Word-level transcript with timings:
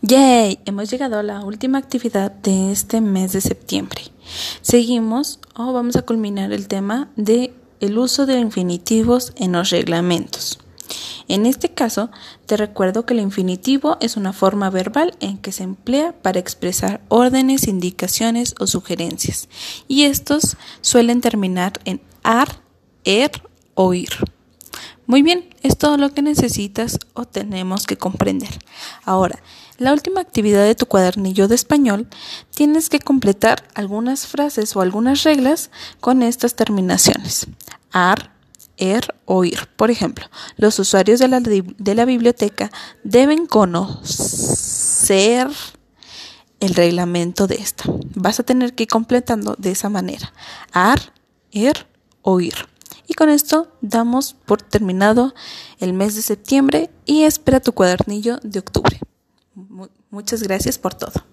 ¡Yay! 0.00 0.60
Hemos 0.64 0.90
llegado 0.90 1.18
a 1.18 1.24
la 1.24 1.40
última 1.44 1.78
actividad 1.78 2.30
de 2.30 2.70
este 2.70 3.00
mes 3.00 3.32
de 3.32 3.40
septiembre. 3.40 4.02
Seguimos 4.62 5.40
o 5.56 5.72
vamos 5.72 5.96
a 5.96 6.02
culminar 6.02 6.52
el 6.52 6.68
tema 6.68 7.10
de 7.16 7.52
el 7.80 7.98
uso 7.98 8.24
de 8.24 8.38
infinitivos 8.38 9.32
en 9.34 9.52
los 9.52 9.70
reglamentos. 9.70 10.60
En 11.26 11.46
este 11.46 11.70
caso, 11.70 12.10
te 12.46 12.56
recuerdo 12.56 13.06
que 13.06 13.14
el 13.14 13.20
infinitivo 13.20 13.96
es 14.00 14.16
una 14.16 14.32
forma 14.32 14.70
verbal 14.70 15.16
en 15.18 15.36
que 15.38 15.50
se 15.50 15.64
emplea 15.64 16.12
para 16.22 16.38
expresar 16.38 17.00
órdenes, 17.08 17.66
indicaciones 17.66 18.54
o 18.60 18.68
sugerencias, 18.68 19.48
y 19.88 20.04
estos 20.04 20.56
suelen 20.80 21.20
terminar 21.20 21.72
en 21.84 22.00
ar, 22.22 22.60
er 23.02 23.32
o 23.74 23.94
ir. 23.94 24.10
Muy 25.08 25.22
bien, 25.22 25.48
es 25.62 25.76
todo 25.78 25.96
lo 25.96 26.12
que 26.12 26.20
necesitas 26.20 26.98
o 27.14 27.24
tenemos 27.24 27.86
que 27.86 27.96
comprender. 27.96 28.50
Ahora, 29.06 29.42
la 29.78 29.94
última 29.94 30.20
actividad 30.20 30.66
de 30.66 30.74
tu 30.74 30.84
cuadernillo 30.84 31.48
de 31.48 31.54
español, 31.54 32.08
tienes 32.54 32.90
que 32.90 33.00
completar 33.00 33.66
algunas 33.74 34.26
frases 34.26 34.76
o 34.76 34.82
algunas 34.82 35.22
reglas 35.22 35.70
con 36.00 36.22
estas 36.22 36.56
terminaciones. 36.56 37.46
Ar, 37.90 38.32
er 38.76 39.14
o 39.24 39.44
ir. 39.44 39.70
Por 39.76 39.90
ejemplo, 39.90 40.26
los 40.58 40.78
usuarios 40.78 41.20
de 41.20 41.28
la, 41.28 41.40
biblioteca 42.04 42.70
deben 43.02 43.46
conocer 43.46 45.48
el 46.60 46.74
reglamento 46.74 47.46
de 47.46 47.54
esta. 47.54 47.84
Vas 48.14 48.40
a 48.40 48.42
tener 48.42 48.74
que 48.74 48.82
ir 48.82 48.90
completando 48.90 49.54
de 49.56 49.70
esa 49.70 49.88
manera. 49.88 50.34
Ar, 50.70 51.14
er 51.50 51.86
o 52.20 52.40
ir. 52.40 52.68
Y 53.08 53.14
con 53.14 53.30
esto 53.30 53.72
damos 53.80 54.34
por 54.34 54.60
terminado 54.62 55.34
el 55.80 55.94
mes 55.94 56.14
de 56.14 56.22
septiembre 56.22 56.90
y 57.06 57.22
espera 57.24 57.58
tu 57.58 57.72
cuadernillo 57.72 58.38
de 58.42 58.58
octubre. 58.58 59.00
Muchas 60.10 60.42
gracias 60.42 60.78
por 60.78 60.94
todo. 60.94 61.24